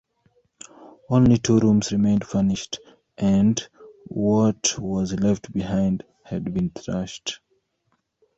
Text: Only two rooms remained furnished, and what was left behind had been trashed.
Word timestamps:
Only 1.09 1.37
two 1.37 1.59
rooms 1.59 1.91
remained 1.91 2.25
furnished, 2.25 2.79
and 3.19 3.61
what 4.05 4.73
was 4.79 5.13
left 5.13 5.53
behind 5.53 6.05
had 6.23 6.51
been 6.55 6.71
trashed. 6.71 7.37